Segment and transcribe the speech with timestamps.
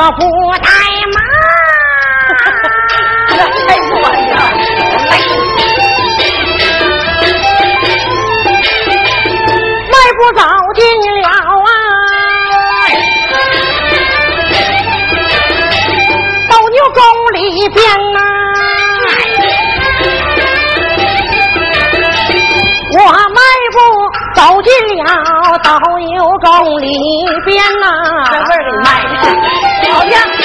[0.00, 0.20] 我不
[0.62, 0.68] 带
[1.12, 1.16] 骂。
[3.28, 3.70] 哎呀，哎
[4.30, 4.34] 呀，
[5.10, 5.12] 哎
[9.90, 10.40] 迈步走
[10.74, 10.80] 进
[11.20, 11.68] 了啊，
[16.48, 16.98] 斗牛宫
[17.34, 17.38] 里
[17.68, 17.78] 边、
[18.16, 18.18] 啊。
[22.92, 22.96] 我
[23.28, 23.38] 迈
[23.74, 23.76] 步
[24.34, 24.68] 走进
[25.04, 25.06] 了
[25.62, 25.68] 斗
[25.98, 26.10] 牛
[26.40, 26.48] 宫
[26.80, 26.88] 里
[27.44, 27.84] 边、啊。
[28.48, 28.50] 这
[28.82, 28.88] 卖。
[30.10, 30.39] 亮。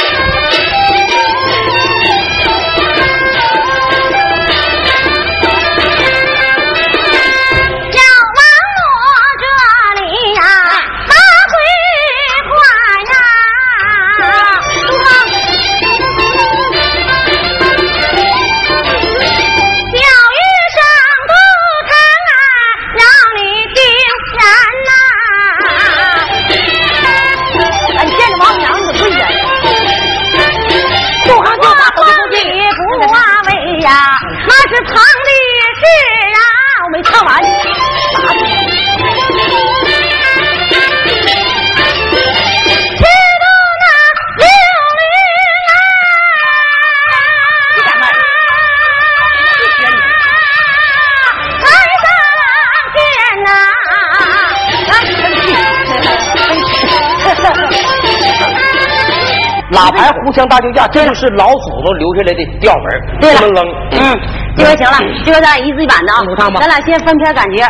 [61.25, 62.85] 是老祖宗留下来的调门，
[63.19, 63.57] 对了扔。
[63.97, 64.13] 嗯，
[64.55, 66.53] 这回行了，这回咱俩一字一板的啊，唱。
[66.61, 67.65] 咱俩先翻篇感觉。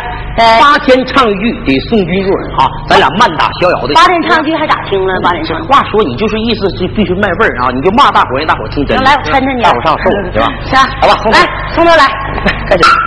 [0.60, 3.94] 八天唱剧得送君入耳哈，咱俩慢打逍遥的。
[3.94, 5.12] 八天唱剧还咋听了？
[5.24, 5.56] 八天唱。
[5.64, 9.02] 话说你就是意思是必须卖味儿啊，你就骂大伙让大伙听真。
[9.02, 9.62] 来，我抻抻你。
[9.62, 10.52] 大伙上手，行吧？
[10.68, 11.38] 行，好吧，来，
[11.72, 12.04] 从头来，
[12.68, 13.05] 开始。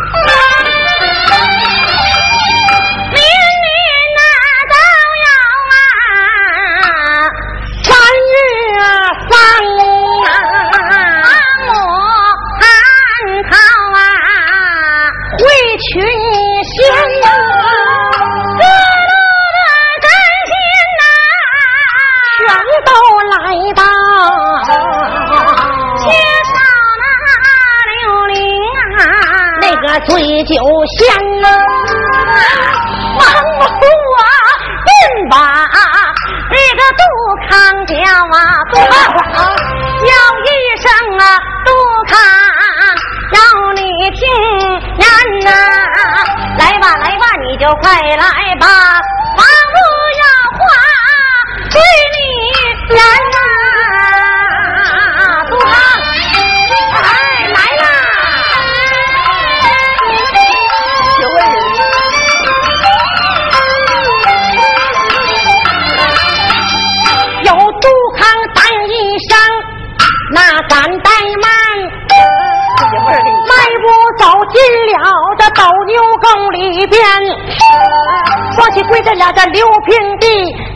[79.35, 80.27] 这刘平地，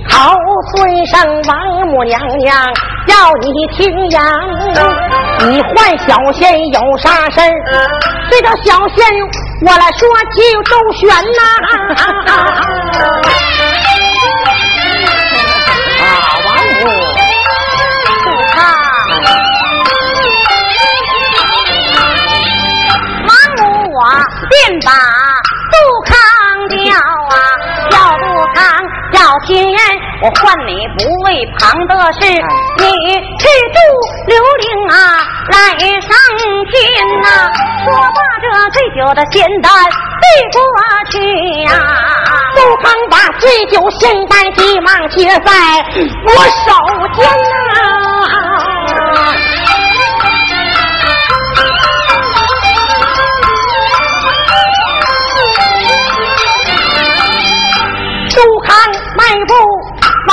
[0.09, 0.35] 好
[0.75, 2.55] 孙生王母娘娘，
[3.07, 4.21] 要你听言，
[5.49, 7.45] 你唤小仙有啥事儿？
[8.29, 9.05] 对着小仙
[9.65, 13.21] 我来说就周旋呐、啊，
[29.23, 29.79] 康叫亲人，
[30.21, 32.19] 我唤你不为旁的事，
[32.77, 32.83] 你
[33.39, 33.77] 去助
[34.27, 34.95] 刘玲啊
[35.49, 35.55] 来
[36.01, 36.11] 上
[36.65, 36.75] 天
[37.21, 37.27] 呐、
[37.85, 39.71] 说罢这醉酒的仙丹
[40.19, 40.59] 递过
[41.11, 41.15] 去
[41.63, 41.71] 呀、
[42.55, 45.51] 杜康把醉酒仙丹急忙接在
[46.27, 46.33] 我
[46.65, 46.69] 手
[47.13, 47.25] 间
[47.73, 48.02] 呐、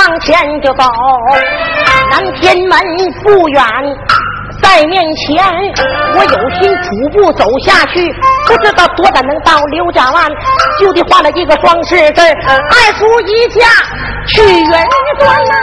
[0.01, 0.83] 往前就走，
[2.09, 2.79] 南天门
[3.23, 3.63] 不远，
[4.59, 5.45] 在面前，
[6.15, 8.11] 我有心徒步走下去，
[8.47, 10.27] 不知道多大能到刘家湾，
[10.79, 13.67] 就地画了一个双十字，二叔一家
[14.27, 14.71] 去云
[15.19, 15.53] 端呐、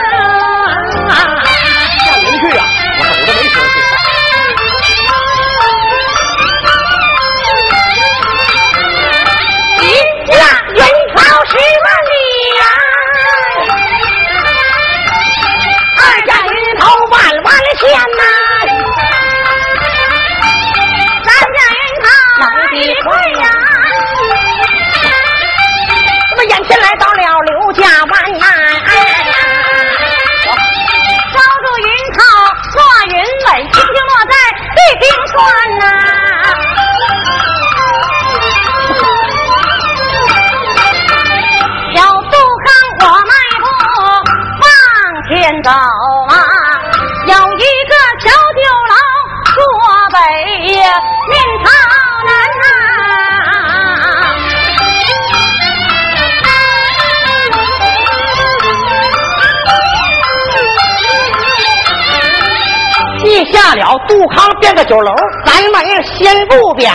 [63.51, 65.13] 下了杜康变个酒楼，
[65.45, 66.91] 咱们先不表，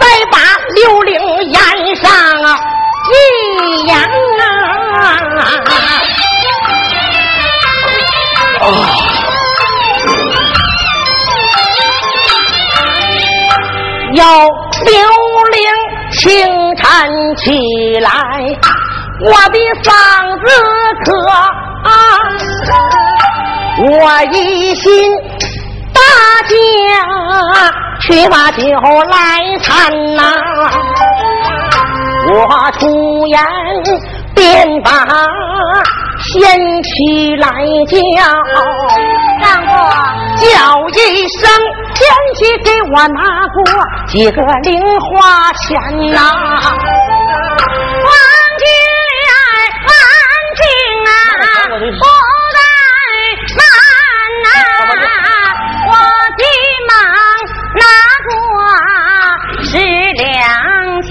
[0.00, 0.38] 再把
[0.74, 2.10] 刘玲演上
[2.42, 2.56] 啊
[3.10, 4.48] 一言啊。
[14.14, 14.26] 要
[14.84, 14.92] 刘
[15.50, 15.58] 玲
[16.12, 16.30] 清
[16.76, 16.86] 晨
[17.36, 18.10] 起来，
[19.24, 19.90] 我的嗓
[20.44, 20.46] 子
[21.04, 21.90] 渴啊。
[23.78, 24.90] 我一心
[25.92, 26.00] 大
[26.48, 26.52] 家
[28.00, 28.62] 去把酒
[29.10, 29.14] 来
[29.62, 29.70] 参
[30.16, 30.20] 呐、
[32.28, 32.36] 我
[32.78, 33.38] 出言
[34.34, 34.90] 便把
[36.18, 37.48] 仙妻来
[37.86, 37.96] 叫，
[39.40, 39.70] 让我
[40.38, 40.44] 叫
[40.88, 41.40] 一声
[41.94, 42.00] 仙
[42.34, 43.18] 妻给我拿
[43.54, 43.58] 过
[44.08, 44.70] 几个零
[45.00, 45.60] 花钱
[46.12, 46.18] 呐、
[48.04, 48.10] 王
[48.58, 48.64] 金
[49.20, 49.30] 莲
[49.88, 49.92] 安
[50.58, 50.60] 静
[51.06, 51.08] 啊，
[59.72, 60.36] 十两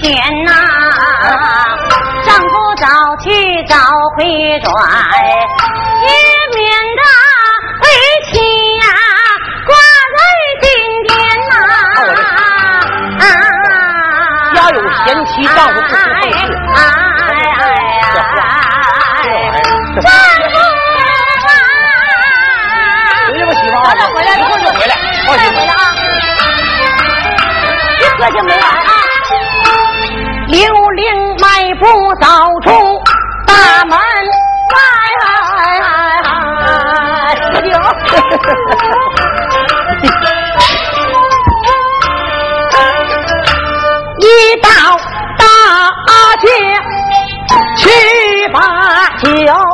[0.46, 0.48] 呐，
[2.24, 3.26] 丈夫早去
[3.66, 3.74] 早
[4.16, 4.22] 回
[4.60, 4.70] 转，
[6.06, 6.08] 也
[6.54, 6.62] 免
[6.96, 7.02] 得
[7.82, 7.84] 为
[8.30, 8.32] 妻
[8.76, 8.84] 呀
[9.66, 9.70] 挂
[10.14, 10.16] 在
[10.62, 10.64] 心
[11.08, 11.10] 间
[11.50, 11.52] 呐。
[13.18, 13.24] 啊
[14.54, 16.04] 家有贤妻丈夫不知后事
[16.76, 17.60] 哎哎哎
[18.14, 18.16] 这
[20.00, 20.54] 丈夫回来吧，
[23.60, 23.78] 媳妇啊！
[24.14, 24.92] 回来一会儿就回来，
[25.26, 25.91] 放心。
[28.22, 28.62] 这就没来。
[30.46, 31.04] 刘玲
[31.40, 32.26] 迈步走
[32.62, 32.70] 出
[33.44, 33.98] 大门
[34.70, 34.78] 外，
[37.62, 37.68] 刘。
[44.20, 44.24] 一
[44.60, 44.68] 到
[45.36, 45.42] 大
[46.40, 46.46] 街
[47.76, 47.82] 去
[48.52, 48.56] 把
[49.18, 49.71] 酒。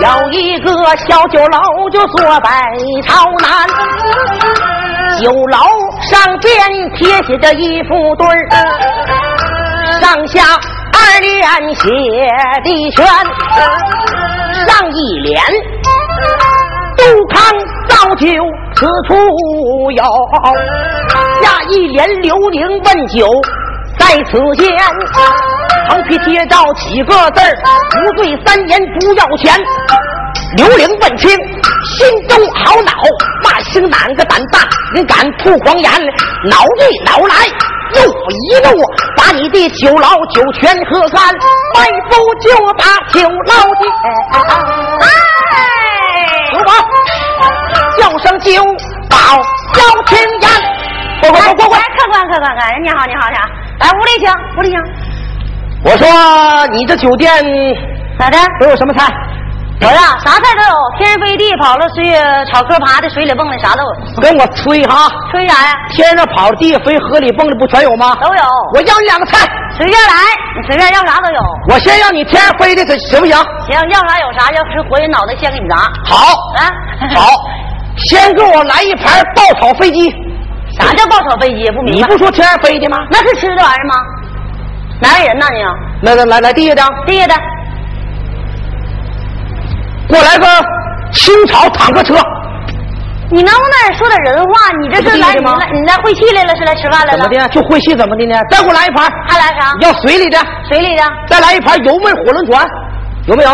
[0.00, 0.72] 有一个
[1.06, 2.50] 小酒楼就坐在
[3.06, 3.68] 朝南，
[5.20, 5.58] 酒楼
[6.00, 10.42] 上边贴写着一副对儿，上下。
[10.92, 11.88] 二联写
[12.64, 13.06] 的全，
[14.66, 15.42] 上一联
[16.96, 17.38] 杜康
[17.88, 18.26] 造酒
[18.74, 20.02] 此处有，
[21.42, 23.28] 下一联刘伶问酒
[23.98, 24.68] 在此间。
[25.88, 27.56] 横批贴着几个字儿：
[27.90, 29.54] 不罪三言不要钱。
[30.56, 32.92] 刘伶问清，心中好恼，
[33.44, 34.60] 骂星哪个胆大，
[34.94, 35.90] 你敢吐狂言？
[36.44, 37.34] 恼一恼来。
[37.92, 38.80] 怒一怒，
[39.16, 41.34] 把你的酒牢酒泉喝干，
[41.74, 43.82] 迈步就把酒牢进。
[45.00, 45.04] 哎，
[46.52, 46.70] 走吧，
[47.98, 48.62] 叫声酒
[49.08, 49.16] 保
[49.76, 50.48] 要听言。
[51.20, 53.42] 过过过过来，客官客官客，你好你好你好，
[53.80, 54.24] 来屋里请
[54.56, 54.76] 屋里请。
[55.82, 56.06] 我说
[56.72, 57.32] 你这酒店
[58.18, 58.36] 咋的？
[58.60, 59.06] 都有什么菜？
[59.80, 62.04] 我呀，啥菜都有，天飞地跑了，水
[62.52, 64.20] 草壳爬的，水里蹦的，啥都有。
[64.20, 65.08] 跟我吹哈！
[65.32, 65.72] 吹啥呀？
[65.88, 68.14] 天上跑，地下飞，河里蹦的，不全有吗？
[68.20, 68.42] 都有。
[68.74, 69.38] 我要你两个菜，
[69.78, 70.14] 随便来，
[70.54, 71.40] 你随便要啥都有。
[71.70, 73.34] 我先要你天上飞的，行不行？
[73.72, 75.76] 行，要啥有啥，要吃活人脑袋，先给你砸。
[76.04, 76.28] 好
[76.60, 76.68] 啊，
[77.16, 77.30] 好，
[78.04, 80.12] 先给我来一盘爆炒飞机。
[80.78, 81.70] 啥叫爆炒飞机？
[81.70, 82.06] 不明白。
[82.06, 82.98] 你不说天上飞的吗？
[83.10, 83.94] 那是吃的玩意儿吗？
[85.00, 86.06] 哪有人呢你？
[86.06, 87.34] 来来来来，地下的，地下的。
[90.08, 90.46] 给我来个
[91.12, 92.14] 清朝坦克车。
[93.32, 94.50] 你能不能说点人话？
[94.82, 97.22] 你这是来你来你来晦气来了，是来吃饭来了？
[97.22, 97.48] 怎么的？
[97.48, 98.34] 就晦气怎么的呢？
[98.50, 99.08] 再给我来一盘。
[99.28, 99.72] 还来啥？
[99.80, 100.38] 要水里的。
[100.68, 101.02] 水里的。
[101.28, 102.66] 再来一盘油焖火轮船，
[103.26, 103.50] 有没有？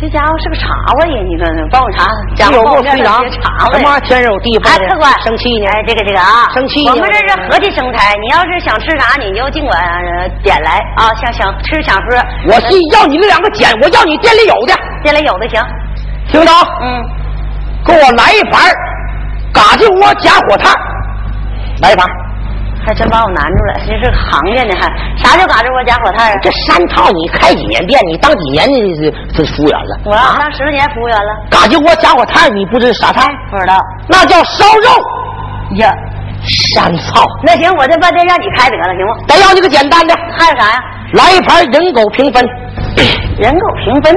[0.00, 1.22] 这家伙是个茶窝呀！
[1.26, 2.06] 你看，帮我查，
[2.52, 3.20] 有没有队长？
[3.42, 5.66] 茶他妈天上有地方哎，客官，生气呢？
[5.66, 6.86] 哎，这个这个啊，生气。
[6.88, 9.76] 我们这是和气生财，你要是想吃啥，你就尽管
[10.44, 11.10] 点来啊！
[11.20, 12.16] 想想吃想喝。
[12.46, 15.60] 我是要你那两个捡，我要你店里有的，店里有的行。
[16.28, 17.04] 听着，嗯，
[17.84, 18.70] 给我来一盘
[19.52, 20.72] 嘎吱窝夹火炭，
[21.82, 22.06] 来一盘。
[22.88, 24.88] 还真把我难住了，这是行家呢，还
[25.20, 26.34] 啥叫嘎子窝夹火炭啊？
[26.40, 28.00] 这山套你开几年店？
[28.08, 30.00] 你当几年的这服务员了？
[30.06, 31.36] 我当十年服务员了。
[31.50, 33.28] 嘎子窝夹火炭，你不知啥菜？
[33.50, 33.76] 不知道，
[34.08, 34.88] 那叫烧肉
[35.76, 35.92] 呀。
[36.72, 37.26] 山草。
[37.44, 39.12] 那行，我这饭店让你开得了，行吗？
[39.28, 40.80] 再要你个简单的，还有啥呀？
[41.12, 42.40] 来一盘人狗平分。
[43.36, 44.14] 人狗平分，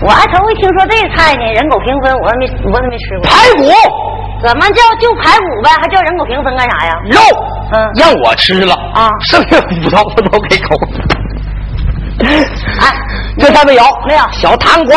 [0.00, 1.44] 我还头回听说这菜呢。
[1.52, 3.28] 人狗平分，我还没，我都没吃过。
[3.28, 3.68] 排骨，
[4.40, 5.68] 怎么叫就排骨呗？
[5.82, 6.92] 还叫人狗平分干啥呀？
[7.04, 7.20] 肉，
[7.72, 10.76] 嗯，让我吃了啊，剩下骨头我都给狗。
[12.80, 12.94] 哎，
[13.38, 13.82] 这菜没有？
[14.06, 14.22] 没有。
[14.32, 14.96] 小糖罐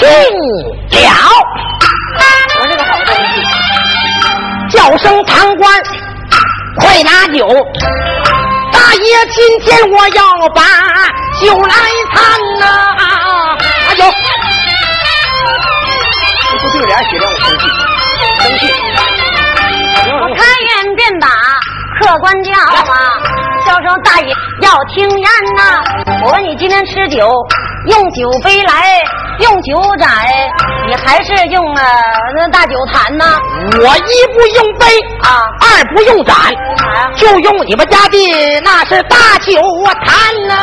[0.00, 1.08] 进了。
[2.60, 3.40] 我是个好东西。
[4.68, 5.82] 叫声糖官，
[6.78, 7.46] 快拿酒。
[8.72, 10.62] 大爷，今天我要把
[11.40, 11.74] 酒来
[12.14, 12.22] 参
[12.58, 12.64] 呐！
[13.88, 14.02] 哎呦，
[16.50, 17.62] 这不对联写的我生气，
[18.40, 18.60] 生气。
[20.04, 21.26] 我开眼便把
[22.02, 23.12] 客官叫啊，
[23.64, 25.80] 叫声大爷要听言呐！
[26.24, 27.30] 我问你今天吃酒
[27.86, 29.00] 用酒杯来，
[29.38, 30.08] 用酒盏，
[30.88, 31.84] 你还是用呃
[32.36, 33.38] 那大酒坛呐？
[33.78, 34.86] 我一不用杯
[35.22, 36.34] 啊，二不用盏？
[37.16, 39.52] 就用你们家的那是大酒
[40.04, 40.14] 坛
[40.48, 40.56] 呐！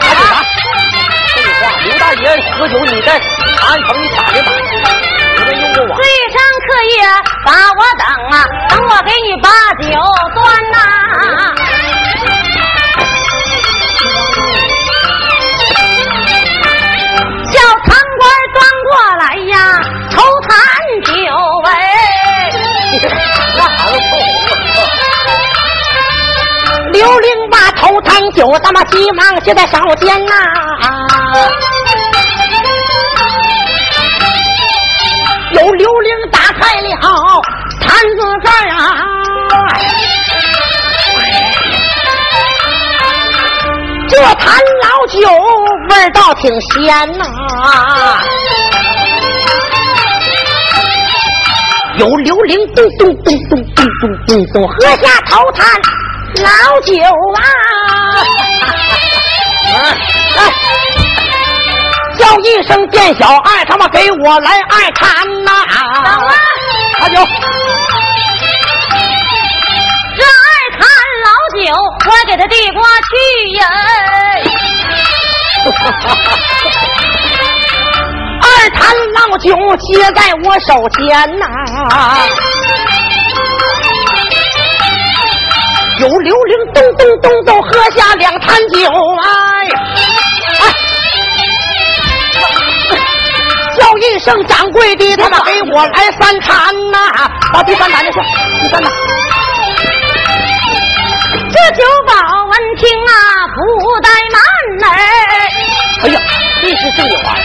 [0.00, 0.44] 大酒坛
[1.34, 2.22] 废话，刘大爷
[2.56, 4.69] 喝酒，你在长安城你打的板，你没用过我。
[5.74, 6.36] 醉上
[6.66, 6.94] 客夜
[7.44, 8.34] 把我等啊，
[8.68, 9.48] 等我给你把
[9.80, 9.88] 酒
[10.34, 10.38] 端
[10.72, 10.76] 呐。
[17.52, 18.22] 叫堂官
[18.54, 19.54] 端过来呀，
[20.10, 20.50] 头坛
[21.04, 21.10] 酒
[21.66, 21.68] 哎。
[23.56, 24.80] 那孩子臭红
[25.16, 25.18] 了。
[26.92, 30.32] 刘伶把头坛酒，他妈急忙就在手间呐。
[36.60, 36.86] 开了
[37.80, 38.78] 坛子盖啊，
[44.08, 45.18] 这坛老酒
[45.88, 47.24] 味道挺鲜呐。
[51.96, 55.66] 有刘伶咚咚咚咚咚咚咚咚喝下头坛
[56.42, 56.92] 老酒
[57.36, 57.40] 啊！
[62.20, 65.50] 叫一声店小二，他妈给我来二坛呐！
[66.04, 66.34] 等啊！
[67.00, 67.14] 喝酒。
[70.18, 70.80] 这二坛
[71.24, 71.72] 老酒，
[72.06, 73.12] 我给他递过去
[73.56, 73.60] 呀。
[78.42, 78.78] 二坛
[79.14, 81.46] 老老酒接在我手前呐。
[86.00, 88.90] 有刘玲咚咚咚咚喝下两坛酒，
[89.22, 89.68] 哎，
[94.20, 96.98] 叫一声掌柜的，他妈给我来三坛呐！
[97.52, 98.18] 把第三坛的是
[98.62, 98.92] 第三坛。
[101.32, 103.12] 这酒保闻听啊，
[103.54, 103.60] 不
[104.02, 104.40] 怠慢
[104.90, 104.92] 儿。
[106.02, 106.20] 哎呀，
[106.60, 107.44] 这是正话呀！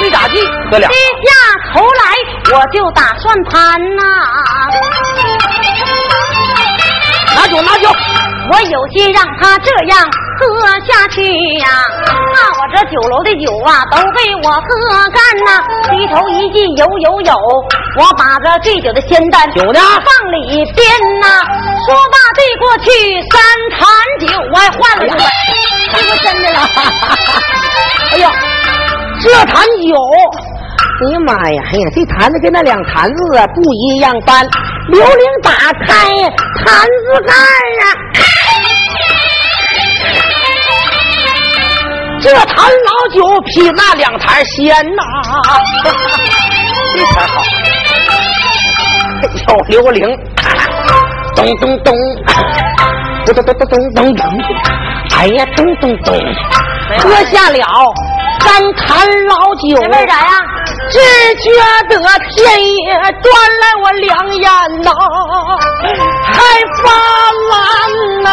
[0.00, 0.40] 没咋地，
[0.70, 0.90] 喝两。
[0.90, 1.32] 低下
[1.74, 2.14] 头来，
[2.56, 4.02] 我就打算盘呐。
[7.34, 7.88] 拿酒，拿酒！
[8.52, 10.08] 我有心让他这样
[10.40, 10.46] 喝
[10.88, 11.20] 下去
[11.58, 11.68] 呀，
[12.32, 14.58] 那我这酒楼的酒啊，都被我喝
[15.12, 15.60] 干呐。
[15.90, 17.36] 低头一记有有有，
[17.98, 21.44] 我把这醉酒的仙丹酒呢放里边呐。
[21.86, 22.90] 说罢递过去
[23.30, 23.38] 三
[23.76, 23.78] 坛
[24.20, 25.18] 酒，我还换了一个，
[25.92, 26.58] 这不真的了。
[28.12, 28.32] 哎呀，
[29.22, 29.94] 这坛酒，
[31.04, 34.48] 哎呀妈呀，哎呀，这坛子跟那两坛子啊不一样般。
[34.88, 35.94] 刘伶打开
[36.64, 37.84] 坛子盖啊，
[42.22, 45.02] 这坛老酒比那两坛鲜呐，
[46.94, 47.40] 这才好。
[49.22, 50.04] 哎呦，刘玲，
[51.34, 51.94] 咚咚咚，
[53.24, 54.22] 咚咚咚咚咚咚，
[55.16, 56.08] 哎呀，咚咚咚，
[56.98, 57.58] 喝下了
[58.40, 60.30] 三坛老酒，这味咋样？
[60.90, 60.98] 只
[61.36, 61.48] 觉
[61.88, 61.92] 得
[62.28, 62.38] 天
[62.84, 64.44] 也端来我两眼
[64.82, 64.90] 呐，
[66.26, 66.34] 还
[66.82, 66.86] 发
[67.50, 67.52] 蓝
[68.22, 68.26] 呐。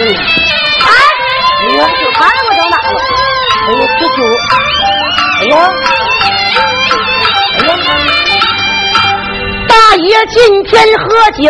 [0.00, 0.08] 哎，
[1.68, 2.98] 你看酒坛子我找哪了？
[3.66, 4.18] 哎呀，这酒，
[5.40, 5.52] 哎呀，
[7.58, 7.68] 哎呀，
[9.68, 11.42] 大爷今天喝酒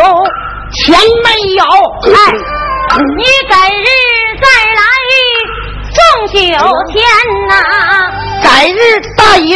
[0.72, 1.62] 钱没有，
[2.12, 2.16] 哎，
[3.16, 3.86] 你改日
[4.40, 4.80] 再来
[5.94, 6.34] 送酒
[6.92, 6.98] 钱
[7.48, 7.52] 呐，
[8.42, 8.78] 改日
[9.16, 9.50] 大爷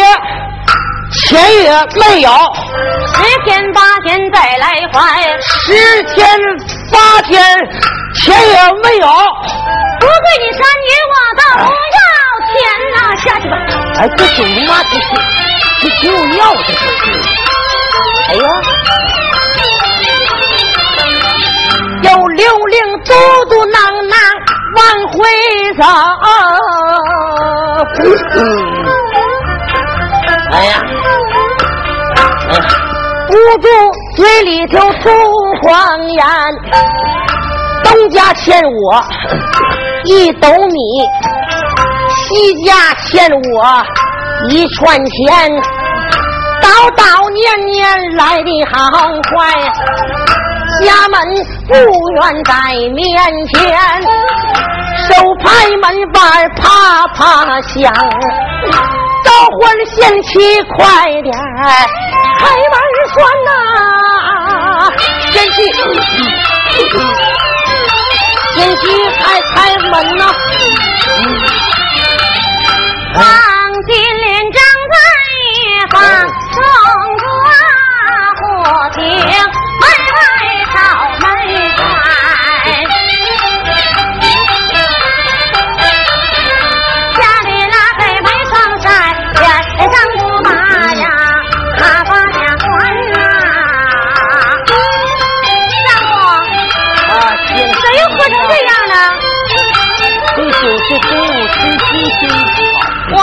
[1.23, 2.31] 钱也没有，
[3.15, 4.99] 十天八天再来还，
[5.41, 6.19] 十天
[6.93, 7.33] 八天
[8.17, 9.07] 钱也没有。
[10.01, 11.99] 不跪你三年我都不要
[12.51, 12.55] 钱
[12.95, 13.55] 呐，下去吧。
[13.99, 15.03] 哎，这酒嘛，这是
[15.81, 16.79] 这挺有料，这是。
[18.29, 18.45] 哎呀，
[22.03, 23.09] 有溜溜嘟
[23.49, 23.77] 嘟囔
[24.11, 24.13] 囔
[24.77, 25.15] 往回
[25.79, 25.83] 走。
[30.55, 30.81] 哎呀，
[32.49, 32.63] 哎呀，
[33.29, 33.67] 捂住
[34.15, 35.11] 嘴里头吐
[35.63, 36.25] 黄言。
[37.83, 39.05] 东家欠我
[40.05, 40.79] 一斗米，
[42.17, 43.83] 西家欠我
[44.51, 45.51] 一串钱，
[46.63, 48.79] 叨叨念念来的好
[49.31, 49.73] 坏，
[50.85, 51.15] 家门
[51.67, 51.75] 不
[52.15, 52.55] 愿在
[52.95, 53.05] 面
[53.49, 53.77] 前，
[55.09, 56.23] 手拍门板
[56.57, 57.93] 啪啪响，
[59.25, 60.79] 招唤贤妻快
[61.23, 61.41] 点儿
[62.39, 62.77] 开门
[63.13, 63.49] 栓呐，
[65.33, 65.57] 贤妻。
[68.55, 68.83] 贤妻
[69.19, 70.23] 开开门呐！
[73.15, 73.23] 黄
[73.87, 74.57] 金连帐
[74.93, 74.95] 在
[75.91, 75.97] 房
[76.55, 76.57] 中
[77.21, 77.25] 挂，
[78.41, 78.43] 火
[78.91, 79.01] 警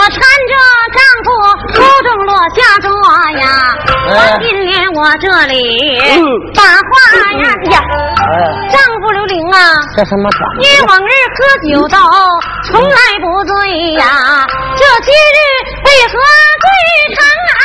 [0.02, 0.18] 我搀着
[0.98, 1.30] 丈夫
[1.74, 2.90] 初中落下桌
[3.38, 3.46] 呀，
[4.42, 5.54] 今年我这里
[6.00, 6.18] 嗯。
[6.56, 6.90] 把话
[7.30, 7.78] 呀呀，
[8.18, 11.38] 哎，丈夫刘玲啊，这什么长你往日喝
[11.70, 11.96] 酒都
[12.66, 15.38] 从来不醉呀，这今日
[15.86, 16.18] 为何
[16.58, 16.66] 醉
[17.14, 17.22] 成
[17.62, 17.64] 啊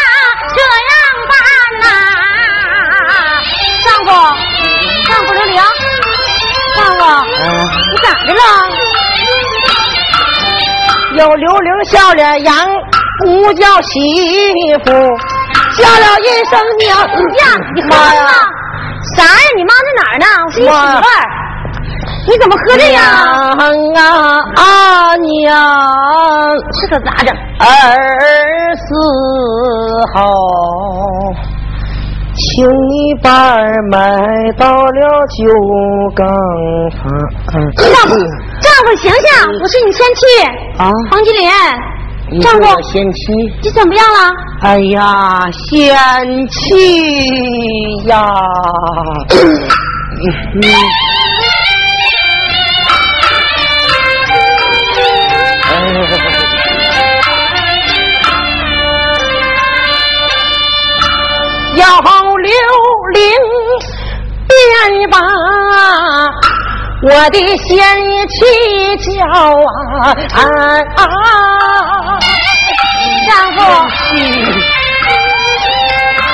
[0.53, 0.61] 这
[0.93, 0.93] 样
[1.31, 1.33] 办
[1.81, 1.85] 呐、
[3.83, 4.09] 丈夫，
[5.09, 5.57] 丈夫刘玲，
[6.75, 7.01] 丈夫，
[7.41, 7.45] 嗯，
[7.89, 8.37] 你咋的了？
[11.17, 12.55] 有刘玲笑脸扬，
[13.23, 14.91] 不叫媳妇，
[15.75, 18.21] 叫了一声娘呀，你喝妈呀！
[19.15, 19.29] 啥呀？
[19.55, 20.25] 你妈在哪儿呢？
[20.45, 21.09] 我是你媳妇儿。
[22.27, 23.01] 你怎么喝这样？
[23.93, 25.55] 娘啊啊娘，
[26.81, 27.35] 这可咋整？
[27.59, 27.65] 二
[28.75, 28.85] 四
[30.13, 30.21] 号，
[32.37, 33.97] 请你把儿卖
[34.57, 35.41] 到了酒
[36.15, 36.27] 缸
[36.91, 37.01] 房。
[37.77, 38.15] 丈夫
[38.61, 39.19] 丈夫，醒醒，
[39.61, 40.21] 我是你先妻。
[40.77, 40.91] 啊。
[41.09, 41.51] 黄金莲。
[42.41, 42.61] 丈夫。
[42.83, 43.19] 先妻。
[43.63, 44.19] 你怎么样了？
[44.61, 48.21] 哎呀，先妻呀。
[50.53, 50.61] 嗯。
[61.75, 62.16] 要好。
[67.03, 67.77] 我的贤
[68.27, 68.37] 妻
[68.97, 70.39] 叫啊啊！
[70.97, 70.99] 啊
[73.27, 73.57] 丈夫，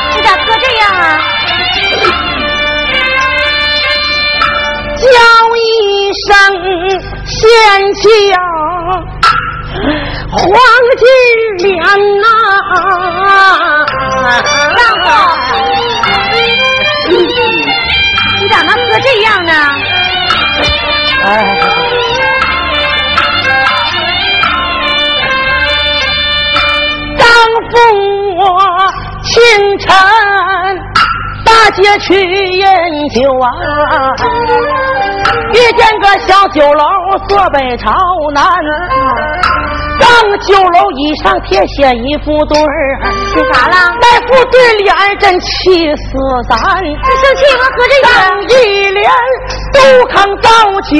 [0.09, 1.03] 你咋喝这样啊？
[5.01, 5.05] 叫
[5.57, 5.59] 一
[6.27, 6.31] 声
[7.25, 7.35] 贤
[7.95, 8.37] 妻啊，
[10.31, 10.39] 黄
[10.97, 11.03] 金
[11.67, 11.71] 脸
[12.21, 12.25] 呐！
[14.77, 15.05] 丈夫，
[18.39, 19.51] 你咋能喝这样呢？
[21.25, 21.29] 哎，
[27.17, 27.25] 丈
[27.69, 27.73] 夫
[28.35, 28.43] 我
[29.23, 29.33] 清
[29.79, 29.87] 晨
[31.45, 32.65] 大街去饮
[33.09, 33.47] 酒啊，
[35.53, 36.83] 遇见个小酒楼
[37.29, 37.93] 坐北朝
[38.33, 38.43] 南，
[39.97, 42.99] 让酒楼以上贴写一副对儿，
[43.33, 43.75] 写啥了？
[44.01, 46.57] 那副对联儿真气死咱。
[46.83, 47.63] 你生气吗？
[47.77, 48.07] 喝这个？
[48.11, 49.09] 张一连
[49.73, 50.49] 杜康造
[50.83, 50.95] 酒，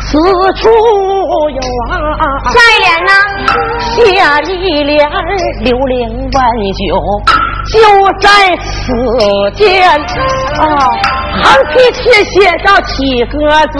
[0.00, 0.18] 此
[0.60, 0.68] 处
[1.50, 2.22] 有啊。
[2.50, 3.10] 下一联呢？
[3.96, 4.50] 下一
[4.84, 4.98] 联
[5.62, 6.36] 刘伶万
[6.74, 6.82] 酒，
[7.70, 7.74] 就
[8.20, 8.26] 在
[8.56, 8.70] 此
[9.54, 9.88] 间
[10.58, 10.62] 啊，
[11.42, 13.32] 横批贴写上七个
[13.72, 13.78] 字：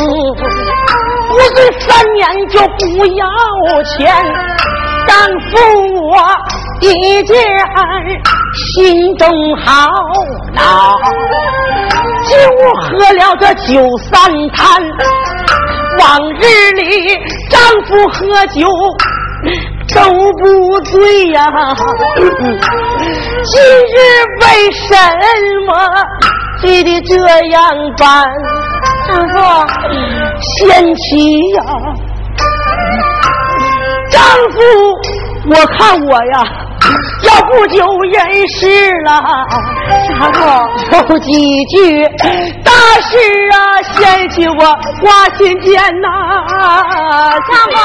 [1.28, 3.26] 不醉三年就不要
[3.82, 3.94] 钱。
[5.06, 5.52] 丈夫
[6.08, 6.12] 我
[6.80, 7.36] 一见
[8.54, 9.88] 心中好
[10.54, 10.98] 恼，
[12.24, 12.36] 酒
[12.90, 14.12] 喝了这酒三
[14.54, 14.82] 坛。
[15.96, 16.82] 往日里
[17.48, 18.66] 丈夫喝酒
[19.94, 20.00] 都
[20.32, 21.46] 不醉呀、
[23.44, 23.94] 今日
[24.40, 24.82] 为什
[25.66, 25.70] 么
[26.60, 27.14] 醉的这
[27.50, 27.62] 样
[27.96, 28.26] 办？
[29.06, 29.34] 丈夫，
[30.58, 31.62] 贤妻呀、
[34.10, 34.56] 丈夫，
[35.50, 36.42] 我看我呀，
[37.26, 39.08] 要不就人世了。
[40.08, 40.38] 丈夫，
[41.10, 41.30] 有几
[41.66, 41.74] 句
[42.62, 43.12] 大事
[43.52, 43.56] 啊，
[43.92, 46.08] 贤妻我花心间呐。
[47.48, 47.76] 丈夫，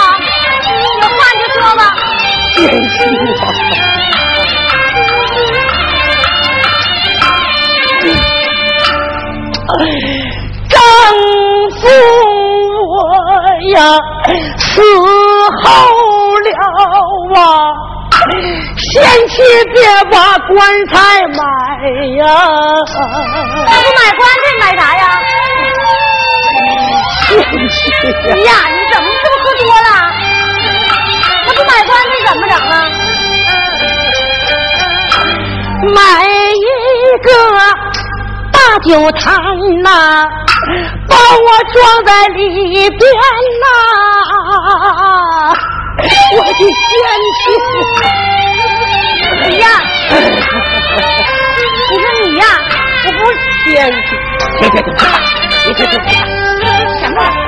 [1.02, 1.82] 有话你就说吧。
[2.54, 2.58] 贤
[2.89, 3.41] 妻啊。
[10.69, 10.78] 丈
[11.75, 11.82] 夫
[12.89, 12.93] 我
[13.73, 13.78] 呀，
[14.58, 14.82] 死
[15.63, 15.65] 后
[16.39, 16.47] 了
[17.38, 17.41] 啊，
[18.91, 19.34] 贤妻
[19.73, 19.78] 别
[20.12, 20.15] 把
[20.47, 20.93] 棺材
[21.28, 21.41] 买
[22.17, 22.21] 呀。
[23.65, 25.04] 那不买棺材买啥呀？
[27.28, 27.30] 贤
[27.69, 27.71] 妻
[28.32, 29.89] 哎呀，你怎么是不是喝多了？
[31.45, 32.73] 那不买棺材怎么整啊？
[35.95, 36.65] 买一
[37.23, 37.28] 个
[38.52, 39.21] 大酒坛
[39.84, 39.88] 呐、
[41.08, 42.99] 把我装在里边
[43.62, 43.65] 呐、
[46.36, 46.67] 我的贤
[47.36, 47.39] 妻。
[49.47, 49.67] 你呀，
[51.89, 52.43] 你说你呀，
[53.06, 53.34] 我不是
[53.65, 54.10] 贤妻，
[54.60, 56.67] 别别别，别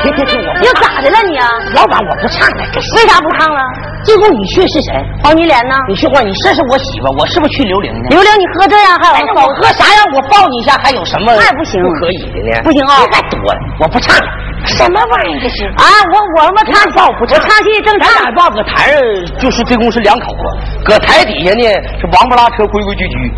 [0.03, 0.41] 别别别，什么？
[0.41, 1.47] 别别别，我又咋的了你啊？
[1.75, 2.63] 老板我不唱了，
[2.95, 3.61] 为啥不唱了？
[4.03, 4.91] 最后你去是谁？
[5.23, 5.75] 黄金莲呢？
[5.87, 8.09] 你去话，你这是我媳妇，我是不是去刘玲呢？
[8.09, 9.99] 刘玲，你喝这样还哎有我喝啥样？
[10.13, 11.33] 我抱你一下，还有什么？
[11.35, 12.61] 那不行不可以的呢？
[12.63, 14.27] 不行啊别再多了，我不唱了。
[14.65, 15.65] 什么玩意儿这是？
[15.77, 18.31] 啊，我我他妈唱不报不唱我唱戏正咱唱俩。
[18.35, 19.01] 爸搁台上
[19.39, 21.63] 就是这公是两口子，搁台底下呢
[21.99, 23.33] 是王八拉车规规矩矩。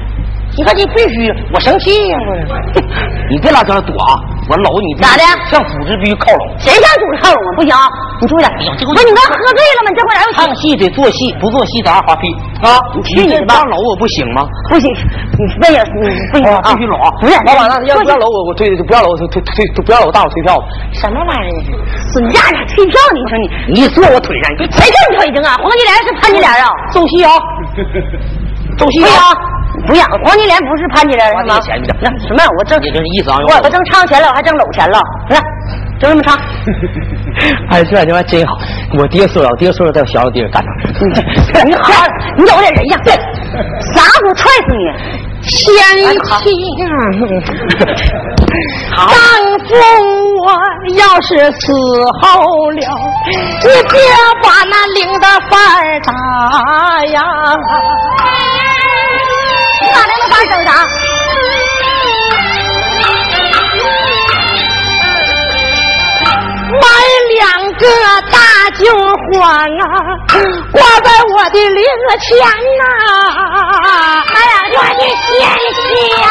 [0.56, 2.82] 你看你必须，我生气呀、我。
[3.32, 4.14] 你别老在那躲啊！
[4.50, 6.44] 我搂你咋的向组织必须靠拢。
[6.60, 7.50] 谁向主靠拢啊？
[7.56, 7.72] 不行，
[8.20, 8.50] 你注意点。
[8.52, 9.88] 哎呦这个不是你刚喝醉了吗？
[9.90, 12.28] 你这会儿又唱戏得做戏，不做戏咱花屁
[12.64, 12.76] 啊！
[12.96, 14.44] 你去你的吧这搂我不行吗？
[14.70, 17.08] 不行，你那也你不行啊，啊，必须搂啊！
[17.22, 20.60] 不是老板，那要不不要搂我，我退不要搂我退退退，不要搂我大伙退票。
[20.94, 21.56] 什么玩意儿？
[22.12, 22.96] 损架子退票？
[23.14, 23.46] 你说你
[23.82, 25.56] 你坐我腿上，你谁叫你腿疼啊？
[25.62, 26.68] 黄金莲是潘金莲啊？
[26.92, 27.32] 奏戏啊！
[28.78, 29.32] 奏戏啊！
[29.88, 31.60] 不要，黄金莲不是潘金莲是吗？
[32.02, 32.44] 那什么？
[32.58, 33.38] 我挣你这意思啊？
[33.50, 35.40] 我我挣唱钱了，我还挣搂钱了，来，
[36.00, 36.38] 就这么唱。
[37.70, 38.56] 哎，这这玩意真好。
[38.98, 41.64] 我爹说了，我爹说了，在我小老弟干啥？
[41.64, 41.84] 你好，
[42.38, 43.14] 你有点人样，对，
[43.94, 44.86] 啥不踹死你？
[45.44, 45.68] 贤
[46.24, 46.42] 妻，
[48.96, 49.04] 丈
[49.68, 49.70] 夫
[50.46, 50.48] 我
[50.94, 51.74] 要是死
[52.22, 52.22] 后
[52.72, 52.80] 了，
[53.62, 54.00] 你别
[54.42, 56.10] 把那领的范儿打
[57.08, 57.18] 呀！
[59.82, 60.12] 你咋的？
[60.22, 60.70] 我干整啥？
[66.74, 66.88] 买
[67.36, 67.42] 两
[67.74, 67.82] 个
[68.32, 68.36] 大
[68.80, 68.82] 酒
[69.32, 69.42] 幌
[69.82, 69.86] 啊，
[70.72, 71.80] 挂在我的灵
[72.20, 72.28] 前
[72.78, 72.84] 呐、
[74.34, 75.32] 哎呀，我的贤
[75.76, 75.82] 妻
[76.22, 76.24] 呀、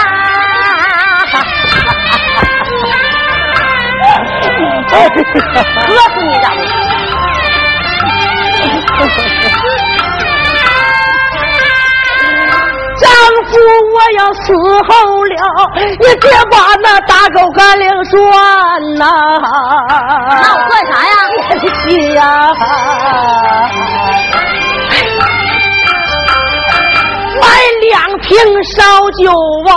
[5.86, 6.60] 喝死你咋的？
[13.52, 14.54] 丈夫我要死
[14.88, 15.36] 后了，
[15.76, 18.14] 你别把那大狗干粮算
[18.96, 19.04] 呐。
[20.40, 21.12] 那我算啥呀？
[21.60, 22.20] 别急呀！
[27.40, 27.42] 买
[27.82, 28.30] 两瓶
[28.64, 28.80] 烧
[29.12, 29.20] 酒
[29.68, 29.70] 啊，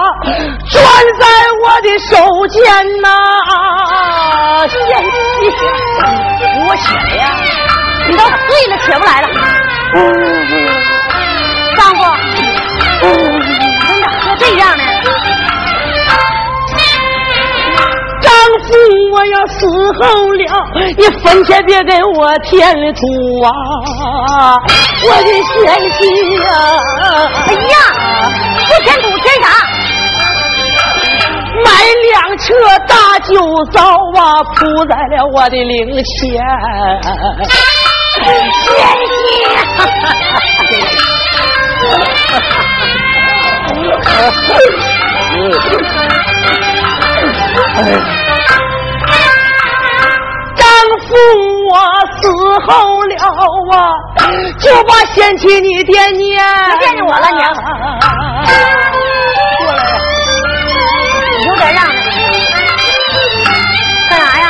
[0.70, 0.74] 攥
[1.20, 1.24] 在
[1.62, 2.14] 我的手
[2.48, 2.62] 间
[3.02, 3.08] 呐。
[4.68, 4.72] 贤
[5.04, 5.52] 妻，
[6.66, 6.84] 我起
[7.18, 7.22] 呀！
[8.08, 8.30] 你都醉
[8.70, 9.24] 了，起不来了。
[11.76, 12.00] 丈夫，
[14.56, 14.84] 这样呢？
[18.22, 18.32] 丈
[18.64, 18.72] 夫，
[19.14, 19.68] 我要死
[20.00, 20.42] 后了，
[20.98, 23.02] 你坟前别给我添土
[23.44, 23.52] 啊！
[25.04, 25.54] 我的贤
[25.92, 26.00] 妻
[26.38, 26.48] 呀！
[27.48, 27.76] 哎呀，
[28.66, 29.46] 不添土添啥？
[31.66, 31.68] 买
[32.12, 32.46] 两车
[32.88, 33.34] 大酒
[33.72, 33.78] 糟
[34.18, 36.04] 啊，铺在了我的灵前。
[38.24, 38.74] 贤
[39.12, 39.14] 妻。
[50.56, 50.66] 丈
[51.02, 51.12] 夫
[51.70, 51.74] 我
[52.22, 52.32] 死
[52.66, 52.72] 后
[53.04, 53.78] 了啊，
[54.60, 56.42] 就把嫌弃你惦念。
[56.80, 57.54] 惦记我了，娘。
[59.60, 59.84] 过来，
[61.48, 61.84] 有点让。
[64.10, 64.44] 干啥呀？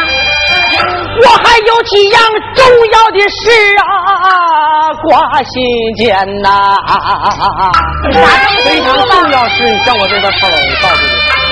[1.24, 2.22] 我还有几样
[2.54, 3.84] 重要的事啊，
[5.04, 5.54] 挂心
[5.98, 6.08] 间
[6.42, 6.78] 呐。
[8.14, 8.16] 啥
[8.64, 11.45] 非常重要事，你向我这边靠拢，我告诉你。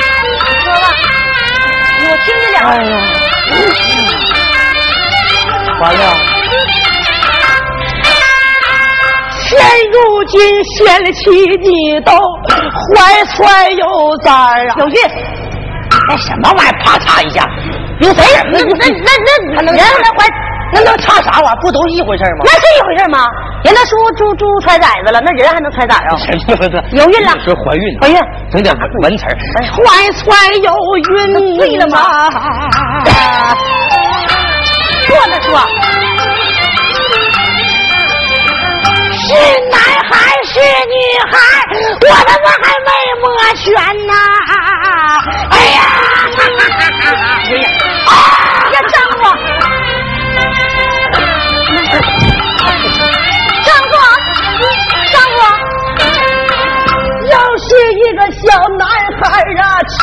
[2.06, 2.60] 我听着呀，
[5.80, 6.04] 完了，
[9.40, 9.50] 现
[9.92, 10.34] 如今
[10.66, 10.76] 贤
[11.14, 11.22] 妻
[11.62, 12.12] 你都
[12.96, 13.84] 怀揣有
[14.18, 14.76] 灾啊！
[14.78, 14.96] 小俊，
[16.10, 16.72] 那什么玩意儿？
[16.84, 17.48] 啪嚓一下，
[18.00, 18.24] 有谁？
[18.52, 18.84] 那那那
[19.56, 19.76] 那能
[20.74, 21.56] 那能差啥玩意儿？
[21.62, 22.52] 不都是一回事吗那？
[22.52, 23.26] 是一回事吗？
[23.64, 26.16] 人那说猪猪揣崽子了，那人还能揣崽啊？
[26.92, 27.32] 有孕了。
[27.44, 28.16] 说怀孕，怀孕，
[28.52, 29.38] 整点文词儿。
[29.72, 30.26] 怀揣
[30.62, 31.98] 有孕对了吗？
[35.08, 35.60] 坐着说，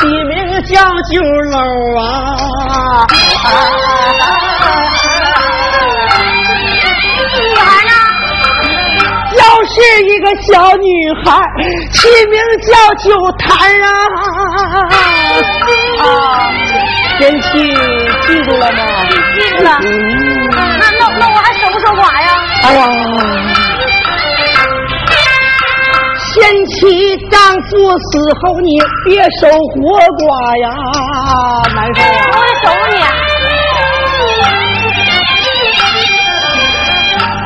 [0.01, 0.33] 起名
[0.63, 1.55] 叫九楼
[2.01, 3.05] 啊。
[7.37, 7.93] 女孩呢？
[9.37, 9.73] 要是
[10.05, 10.89] 一个小女
[11.23, 11.29] 孩，
[11.91, 11.99] 起
[12.31, 12.35] 名
[12.65, 13.05] 叫九
[13.37, 13.45] 坛
[13.83, 13.87] 啊！
[16.01, 16.03] 啊，
[17.19, 17.47] 天气
[18.25, 18.79] 记住了吗？
[19.35, 19.69] 记住了。
[20.79, 22.27] 那那那我还守不守寡呀？
[22.63, 22.79] 哎呀，
[26.41, 29.77] 贤妻丈夫死后你别守活
[30.17, 30.25] 寡
[30.63, 30.65] 呀，
[31.75, 32.09] 难受啊！
[32.33, 32.97] 我守你。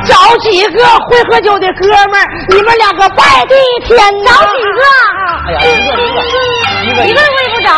[0.05, 0.79] 找几个
[1.09, 3.53] 会喝酒的哥们儿，你们两个拜地
[3.85, 4.31] 天呐！
[4.31, 4.79] 找几个？
[5.45, 7.69] 哎呀，一个一个一个我也不找。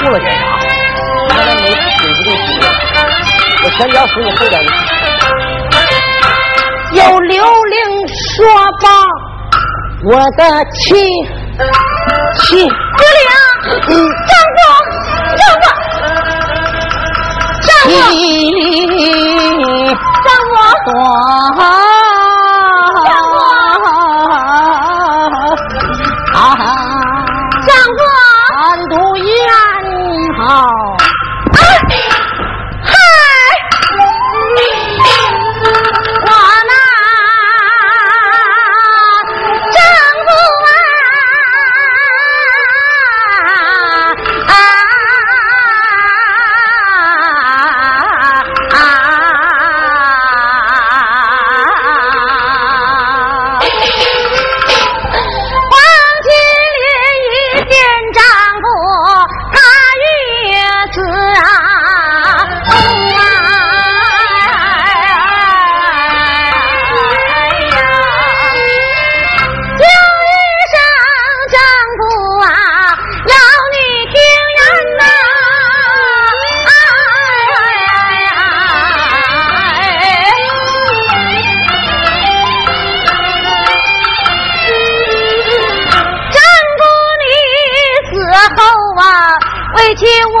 [0.00, 0.42] 过了点啥？
[1.28, 2.64] 刚才没顶不住气了。
[3.62, 4.56] 我前脚使你后脚
[6.92, 8.46] 有刘玲说
[8.82, 8.88] 吧，
[10.02, 10.94] 我的妻
[12.40, 13.28] 妻，不灵，
[13.84, 14.58] 丈夫，
[15.36, 15.62] 丈夫，
[17.60, 19.92] 丈夫，妻
[20.24, 21.99] 丈夫，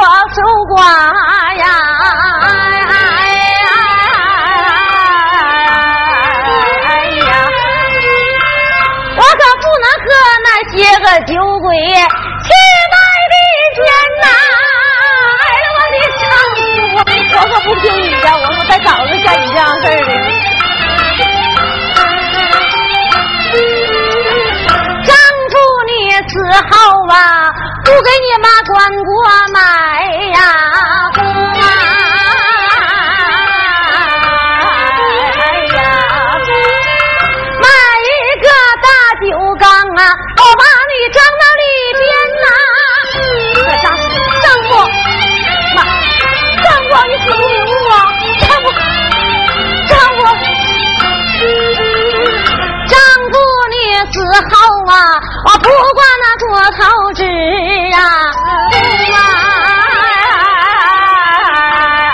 [0.00, 0.80] 我守寡
[1.56, 1.64] 呀。
[6.88, 7.30] 哎呀，
[9.16, 10.08] 我可不能喝
[10.42, 12.48] 那些个酒鬼去
[12.90, 12.96] 买
[13.28, 13.34] 的
[13.76, 13.78] 钱
[14.22, 14.24] 呐！
[15.36, 16.22] 哎呀，我的丈
[16.56, 16.58] 夫，
[16.96, 20.10] 我可不听你的，我可再找个像你这样事儿的。
[25.04, 25.12] 丈
[25.50, 25.52] 夫
[25.88, 25.92] 你
[26.26, 26.32] 死
[26.70, 26.72] 后
[27.12, 27.14] 啊，
[27.84, 29.10] 不给你妈管过
[29.52, 29.58] 买
[55.46, 56.78] 我不挂那多头
[57.14, 57.24] 纸
[57.94, 57.98] 啊，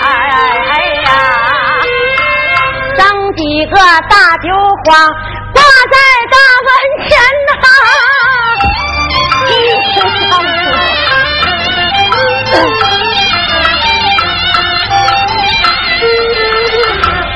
[0.02, 0.04] 哎
[1.02, 1.08] 呀，
[2.96, 3.00] 整
[3.36, 3.74] 几个
[4.08, 4.48] 大酒
[4.84, 4.88] 筐
[5.52, 5.58] 挂
[5.90, 5.94] 在
[6.30, 6.34] 大
[6.66, 6.68] 门
[7.08, 7.10] 前
[7.46, 7.52] 呐。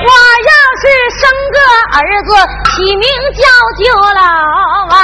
[0.03, 0.09] 我
[0.49, 0.83] 要是
[1.21, 1.59] 生个
[1.97, 2.31] 儿子，
[2.71, 3.43] 起名叫
[3.79, 3.85] 九
[4.15, 4.21] 老
[4.97, 4.99] 啊。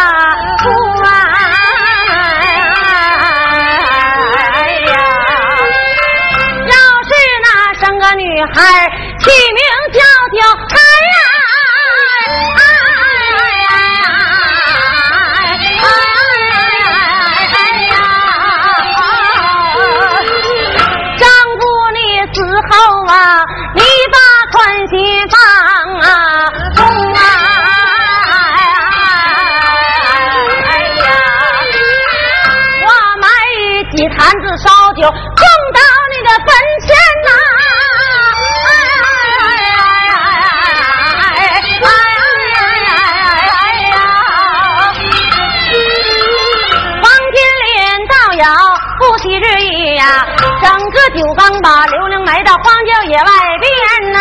[8.54, 8.60] 孩
[9.20, 9.60] 起名
[9.92, 10.00] 叫
[10.36, 10.74] 叫孩
[11.12, 11.14] 呀，
[21.18, 21.24] 丈
[21.58, 21.62] 夫
[21.94, 21.98] 你
[22.32, 22.36] 死
[22.70, 22.72] 后
[23.06, 23.14] 啊，
[23.74, 23.80] 你
[24.12, 24.16] 把
[24.52, 24.54] 穿
[24.88, 24.94] 心
[51.26, 53.24] 整个酒缸把刘玲埋到荒郊野外
[53.58, 54.20] 边呐。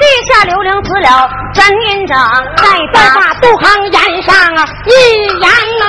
[0.00, 2.18] 地下刘玲死了，真印章
[2.56, 4.34] 再把杜康演上
[4.86, 4.92] 一
[5.40, 5.50] 言
[5.80, 5.84] 呐。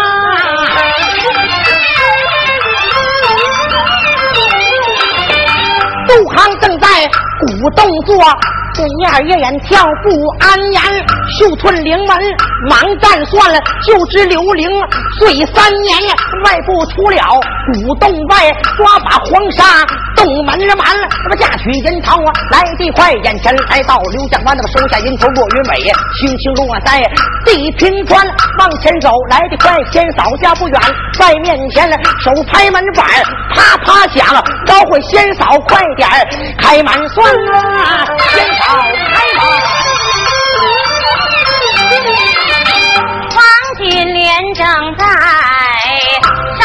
[6.07, 6.87] 杜康正在
[7.41, 8.52] 鼓动作。
[8.73, 10.09] 对面夜眼跳不
[10.39, 10.81] 安言，
[11.37, 12.17] 秀寸灵门
[12.69, 14.67] 忙暂算了，就知刘玲
[15.19, 15.95] 醉三年，
[16.45, 17.39] 外部出了
[17.73, 19.85] 古洞外抓把黄沙，
[20.23, 20.87] 洞门了满，
[21.25, 25.83] 那么嫁娶银桃啊，来得快，眼前来到刘将官，那么收下银头落云尾，
[26.17, 27.03] 轻轻落在
[27.43, 28.25] 地平川，
[28.57, 30.81] 往前走来得快，先扫家不远，
[31.19, 31.91] 在面前
[32.23, 33.05] 手拍门板，
[33.53, 34.25] 啪啪响，
[34.65, 36.09] 招呼先扫快点
[36.57, 38.47] 开门算啊，先。
[38.61, 38.77] 好
[39.13, 39.43] 开门，
[43.35, 43.43] 王
[43.77, 44.65] 金莲正
[44.97, 45.05] 在
[46.59, 46.61] 上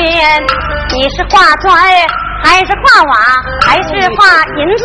[0.00, 0.42] 边，
[0.94, 1.76] 你是画砖
[2.42, 3.14] 还是画瓦
[3.66, 4.84] 还是画银子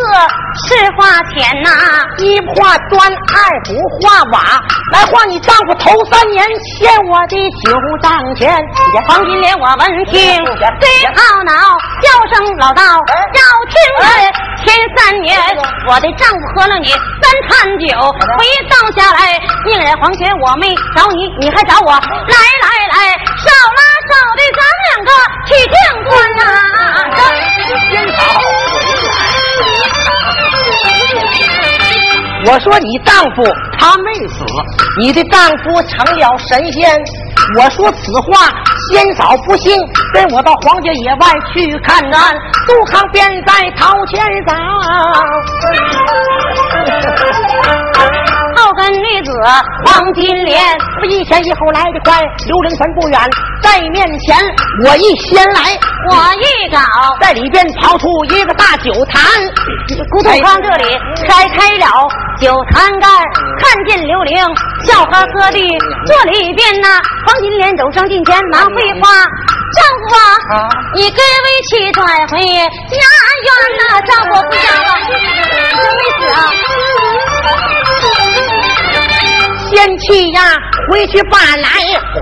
[0.67, 1.69] 是画钱呐？
[2.17, 4.59] 一不画砖，二不画瓦，
[4.91, 6.45] 来画你丈夫头三年
[6.77, 8.53] 欠我的九丈钱。
[9.07, 10.19] 黄金莲，我闻听
[10.79, 11.53] 最懊恼，
[12.03, 13.41] 叫声老道要
[13.71, 14.09] 听闻。
[14.65, 15.39] 前三年，
[15.87, 17.87] 我的丈夫喝了你三坛酒，
[18.37, 23.47] 回倒下来，宁人黄泉我没找你，你还找我，来来来，少
[23.77, 23.81] 拉
[24.15, 25.09] 好的咱两个
[25.45, 26.41] 去见官呐！
[27.91, 28.19] 先好
[32.47, 33.43] 我说你丈夫
[33.77, 34.45] 他没死，
[34.99, 37.03] 你的丈夫成了神仙。
[37.57, 38.49] 我说此话
[38.91, 39.75] 仙嫂不信，
[40.13, 42.33] 跟我到皇家野外去看看。
[42.67, 44.55] 杜康便在桃前上。
[49.25, 49.31] 子
[49.85, 50.61] 黄金莲，
[51.01, 53.19] 我一前一后来得快，刘灵山不远，
[53.61, 54.37] 在面前
[54.85, 55.77] 我一先来，
[56.09, 56.79] 我一搞，
[57.19, 58.05] 在里边刨出
[58.35, 59.19] 一个大酒坛，
[60.11, 60.97] 骨头康这里
[61.27, 61.87] 拆开了
[62.39, 63.07] 酒坛盖，
[63.59, 64.37] 看见刘玲
[64.85, 65.59] 笑呵呵的
[66.05, 69.09] 坐里边呐，黄金莲走上近前忙回话，
[69.73, 70.15] 丈夫
[70.53, 73.01] 啊，你给为妻转回家
[73.41, 73.49] 园
[73.79, 76.35] 呐，丈夫不嫁了，什么意思啊？
[79.85, 80.41] 贤妻呀，
[80.89, 81.69] 回去吧来，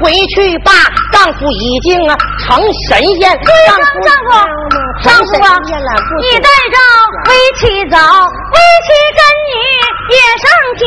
[0.02, 0.74] 回去吧，
[1.14, 3.32] 丈夫已经啊成神仙。
[3.32, 4.32] 丈夫，丈夫，
[5.02, 5.58] 丈夫啊，
[6.20, 6.78] 你带着
[7.30, 9.52] 为妻走，为妻跟你
[10.12, 10.46] 也上
[10.78, 10.84] 天。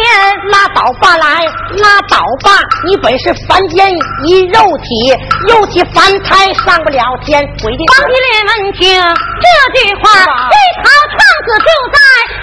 [0.51, 1.47] 拉倒吧来，
[1.79, 3.91] 拉倒吧，你本是凡间
[4.25, 5.17] 一肉体，
[5.49, 7.43] 肉体凡胎上不了天。
[7.63, 9.03] 黄金莲闻听
[9.41, 11.17] 这句话，一朝创
[11.47, 11.99] 子就在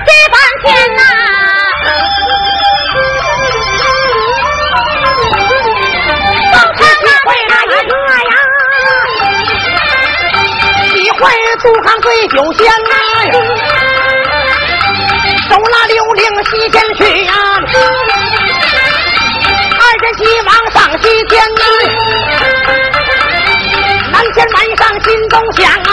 [0.08, 1.04] 这半天呐。
[11.14, 11.30] 会
[11.62, 12.96] 杜康醉酒仙呐，
[15.50, 17.34] 手拉刘玲西天去呀，
[19.80, 21.64] 二人急忙上西天呐，
[24.12, 25.92] 南天门上心中想啊，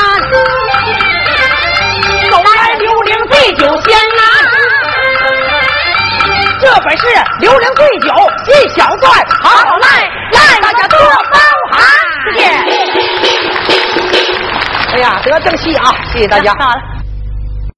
[2.31, 4.23] 手来刘玲醉酒仙呐，
[6.73, 7.05] 这本是
[7.41, 8.15] 刘玲醉酒
[8.47, 9.13] 一小段，
[9.43, 11.39] 好来来大家多包
[11.73, 11.83] 涵，
[12.33, 12.47] 谢谢。
[14.95, 15.93] 哎呀，得正戏啊！
[16.13, 16.55] 谢谢大家。
[16.61, 17.00] 好了。